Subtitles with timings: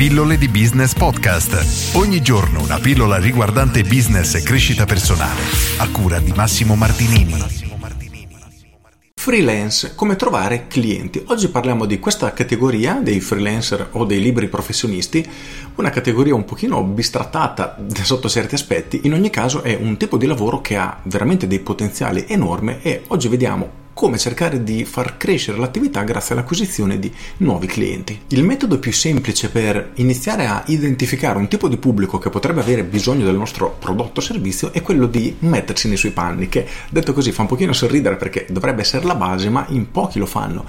[0.00, 1.94] Pillole di Business Podcast.
[1.94, 5.42] Ogni giorno una pillola riguardante business e crescita personale.
[5.76, 7.34] A cura di Massimo Martinini.
[9.14, 11.22] Freelance, come trovare clienti.
[11.26, 15.22] Oggi parliamo di questa categoria dei freelancer o dei liberi professionisti,
[15.74, 20.24] una categoria un pochino bistrattata sotto certi aspetti, in ogni caso è un tipo di
[20.24, 25.58] lavoro che ha veramente dei potenziali enormi e oggi vediamo come cercare di far crescere
[25.58, 28.18] l'attività grazie all'acquisizione di nuovi clienti.
[28.28, 32.82] Il metodo più semplice per iniziare a identificare un tipo di pubblico che potrebbe avere
[32.82, 37.12] bisogno del nostro prodotto o servizio è quello di mettersi nei suoi panni, che detto
[37.12, 40.64] così fa un pochino sorridere perché dovrebbe essere la base, ma in pochi lo fanno.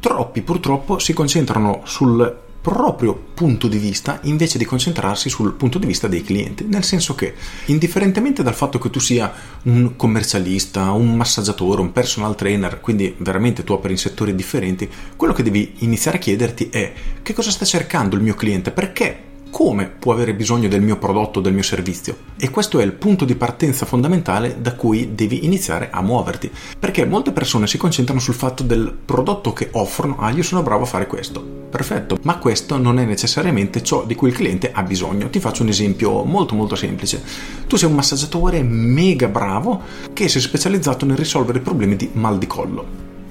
[0.00, 5.86] Troppi purtroppo si concentrano sul proprio punto di vista invece di concentrarsi sul punto di
[5.86, 7.34] vista dei clienti, nel senso che
[7.66, 9.32] indifferentemente dal fatto che tu sia
[9.64, 15.32] un commercialista, un massaggiatore, un personal trainer, quindi veramente tu operi in settori differenti, quello
[15.32, 19.86] che devi iniziare a chiederti è che cosa sta cercando il mio cliente, perché come
[19.86, 22.16] può avere bisogno del mio prodotto o del mio servizio.
[22.38, 26.50] E questo è il punto di partenza fondamentale da cui devi iniziare a muoverti.
[26.78, 30.84] Perché molte persone si concentrano sul fatto del prodotto che offrono, ah io sono bravo
[30.84, 31.44] a fare questo.
[31.68, 35.28] Perfetto, ma questo non è necessariamente ciò di cui il cliente ha bisogno.
[35.28, 37.22] Ti faccio un esempio molto molto semplice.
[37.66, 39.82] Tu sei un massaggiatore mega bravo
[40.14, 42.86] che si è specializzato nel risolvere problemi di mal di collo.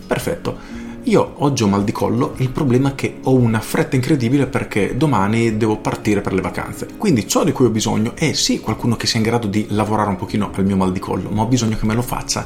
[0.06, 4.46] Perfetto io oggi ho mal di collo, il problema è che ho una fretta incredibile
[4.46, 6.88] perché domani devo partire per le vacanze.
[6.98, 10.10] Quindi ciò di cui ho bisogno è sì qualcuno che sia in grado di lavorare
[10.10, 12.46] un pochino al mio mal di collo, ma ho bisogno che me lo faccia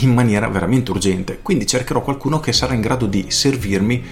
[0.00, 1.38] in maniera veramente urgente.
[1.40, 4.04] Quindi cercherò qualcuno che sarà in grado di servirmi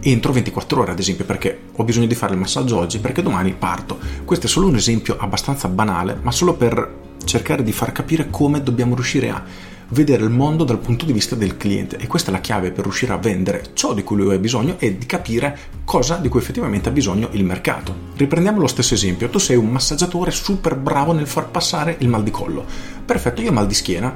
[0.00, 3.54] entro 24 ore ad esempio perché ho bisogno di fare il massaggio oggi perché domani
[3.54, 3.98] parto.
[4.24, 8.62] Questo è solo un esempio abbastanza banale, ma solo per cercare di far capire come
[8.62, 9.42] dobbiamo riuscire a
[9.90, 12.84] vedere il mondo dal punto di vista del cliente e questa è la chiave per
[12.84, 16.40] riuscire a vendere ciò di cui lui ha bisogno e di capire cosa di cui
[16.40, 17.94] effettivamente ha bisogno il mercato.
[18.16, 22.22] Riprendiamo lo stesso esempio, tu sei un massaggiatore super bravo nel far passare il mal
[22.22, 22.64] di collo.
[23.04, 24.14] Perfetto, io ho mal di schiena,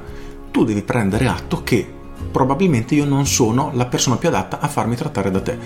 [0.51, 2.01] tu devi prendere atto che
[2.31, 5.57] probabilmente io non sono la persona più adatta a farmi trattare da te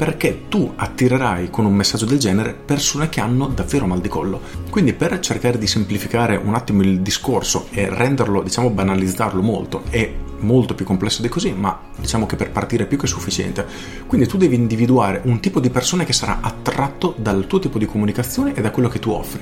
[0.00, 4.40] perché tu attirerai con un messaggio del genere persone che hanno davvero mal di collo.
[4.70, 10.10] Quindi per cercare di semplificare un attimo il discorso e renderlo, diciamo, banalizzarlo molto, è
[10.40, 13.66] molto più complesso di così, ma diciamo che per partire è più che sufficiente.
[14.06, 17.86] Quindi tu devi individuare un tipo di persone che sarà attratto dal tuo tipo di
[17.86, 19.40] comunicazione e da quello che tu offri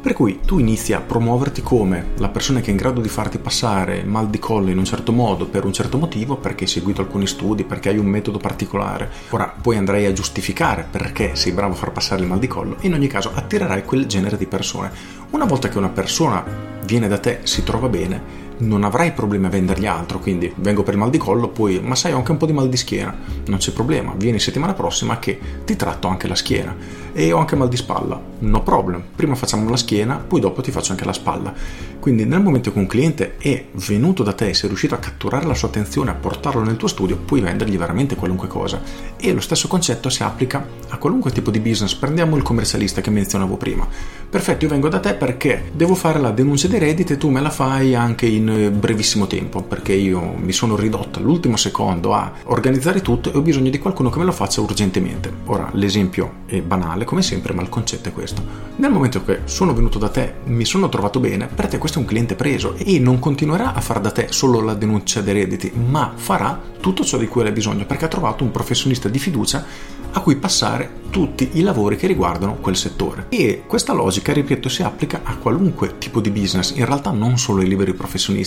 [0.00, 3.38] per cui tu inizi a promuoverti come la persona che è in grado di farti
[3.38, 7.00] passare mal di collo in un certo modo per un certo motivo, perché hai seguito
[7.00, 9.10] alcuni studi, perché hai un metodo particolare.
[9.30, 12.76] Ora poi andrai a giustificare perché sei bravo a far passare il mal di collo
[12.80, 14.90] e in ogni caso attirerai quel genere di persone.
[15.30, 16.44] Una volta che una persona
[16.84, 20.94] viene da te, si trova bene, non avrai problemi a vendergli altro, quindi vengo per
[20.94, 23.16] il mal di collo, poi ma sai ho anche un po' di mal di schiena,
[23.46, 26.74] non c'è problema, vieni settimana prossima che ti tratto anche la schiena
[27.12, 30.70] e ho anche mal di spalla, no problem, prima facciamo la schiena, poi dopo ti
[30.70, 31.52] faccio anche la spalla.
[31.98, 35.54] Quindi nel momento che un cliente è venuto da te, sei riuscito a catturare la
[35.54, 38.80] sua attenzione, a portarlo nel tuo studio, puoi vendergli veramente qualunque cosa.
[39.16, 41.94] E lo stesso concetto si applica a qualunque tipo di business.
[41.94, 43.86] Prendiamo il commercialista che menzionavo prima.
[44.30, 47.40] Perfetto, io vengo da te perché devo fare la denuncia dei redditi e tu me
[47.40, 52.32] la fai anche in eh, brevissimo tempo, perché io mi sono ridotto all'ultimo secondo a
[52.44, 55.32] organizzare tutto e ho bisogno di qualcuno che me lo faccia urgentemente.
[55.46, 58.42] Ora, l'esempio è banale come sempre, ma il concetto è questo.
[58.76, 62.02] Nel momento che sono venuto da te, mi sono trovato bene, per te questo è
[62.02, 65.72] un cliente preso e non continuerà a fare da te solo la denuncia dei redditi,
[65.72, 69.64] ma farà tutto ciò di cui hai bisogno perché ha trovato un professionista di fiducia
[70.12, 73.26] a cui passare tutti i lavori che riguardano quel settore.
[73.28, 77.60] E questa logica, ripeto, si applica a qualunque tipo di business, in realtà non solo
[77.60, 78.37] ai liberi professionisti,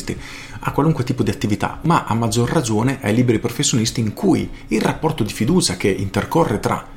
[0.60, 4.82] a qualunque tipo di attività, ma a maggior ragione ai liberi professionisti in cui il
[4.82, 6.88] rapporto di fiducia che intercorre tra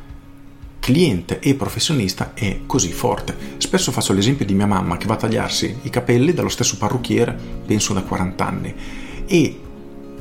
[0.79, 3.35] cliente e professionista è così forte.
[3.57, 7.35] Spesso faccio l'esempio di mia mamma che va a tagliarsi i capelli dallo stesso parrucchiere,
[7.65, 8.75] penso da 40 anni,
[9.27, 9.61] e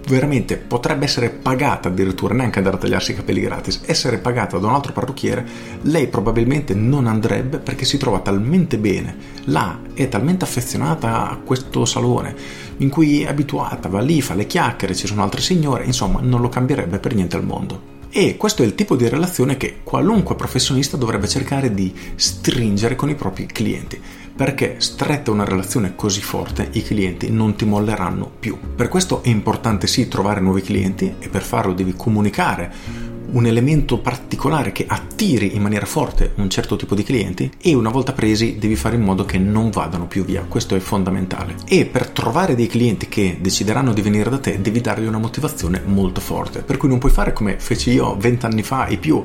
[0.07, 4.67] veramente potrebbe essere pagata addirittura, neanche andare a tagliarsi i capelli gratis, essere pagata da
[4.67, 5.45] un altro parrucchiere,
[5.83, 11.85] lei probabilmente non andrebbe perché si trova talmente bene là, è talmente affezionata a questo
[11.85, 12.35] salone
[12.77, 16.41] in cui è abituata, va lì, fa le chiacchiere, ci sono altre signore, insomma non
[16.41, 17.91] lo cambierebbe per niente al mondo.
[18.15, 23.09] E questo è il tipo di relazione che qualunque professionista dovrebbe cercare di stringere con
[23.09, 23.99] i propri clienti,
[24.35, 28.57] perché stretta una relazione così forte i clienti non ti molleranno più.
[28.75, 33.97] Per questo è importante sì trovare nuovi clienti e per farlo devi comunicare un elemento
[33.97, 38.57] particolare che attiri in maniera forte un certo tipo di clienti e una volta presi
[38.59, 41.55] devi fare in modo che non vadano più via, questo è fondamentale.
[41.65, 45.81] E per trovare dei clienti che decideranno di venire da te devi dargli una motivazione
[45.83, 49.23] molto forte, per cui non puoi fare come feci io vent'anni fa e più,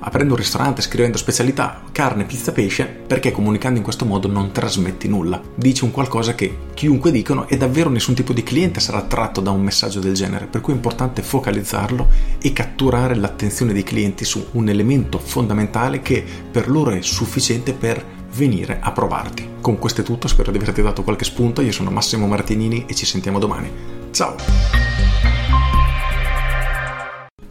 [0.00, 5.08] aprendo un ristorante, scrivendo specialità, carne, pizza, pesce, perché comunicando in questo modo non trasmetti
[5.08, 5.40] nulla.
[5.54, 9.50] Dici un qualcosa che chiunque dicono e davvero nessun tipo di cliente sarà attratto da
[9.50, 12.08] un messaggio del genere, per cui è importante focalizzarlo
[12.40, 18.16] e catturare l'attenzione dei clienti su un elemento fondamentale che per loro è sufficiente per
[18.34, 19.56] venire a provarti.
[19.60, 22.94] Con questo è tutto, spero di averti dato qualche spunto, io sono Massimo Martinini e
[22.94, 23.70] ci sentiamo domani.
[24.10, 24.87] Ciao!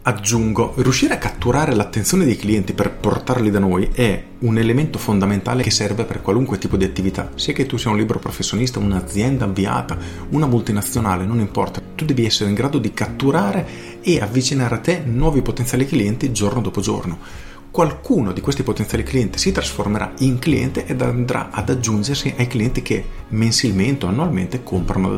[0.08, 5.62] Aggiungo, riuscire a catturare l'attenzione dei clienti per portarli da noi è un elemento fondamentale
[5.62, 9.44] che serve per qualunque tipo di attività, sia che tu sia un libero professionista, un'azienda
[9.44, 9.98] avviata,
[10.30, 15.02] una multinazionale, non importa, tu devi essere in grado di catturare e avvicinare a te
[15.04, 17.18] nuovi potenziali clienti giorno dopo giorno.
[17.70, 22.80] Qualcuno di questi potenziali clienti si trasformerà in cliente ed andrà ad aggiungersi ai clienti
[22.80, 25.08] che mensilmente o annualmente comprano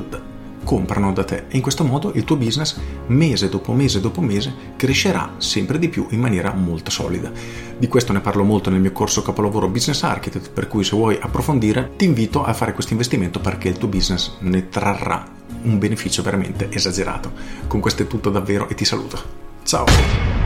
[0.65, 4.53] comprano da te e in questo modo il tuo business mese dopo mese dopo mese
[4.77, 7.31] crescerà sempre di più in maniera molto solida.
[7.79, 11.19] Di questo ne parlo molto nel mio corso capolavoro Business Architect, per cui se vuoi
[11.21, 15.25] approfondire ti invito a fare questo investimento perché il tuo business ne trarrà
[15.63, 17.33] un beneficio veramente esagerato.
[17.67, 19.19] Con questo è tutto davvero e ti saluto.
[19.63, 20.40] Ciao!